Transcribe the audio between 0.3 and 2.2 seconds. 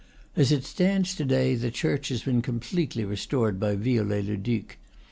As it stands to day, the church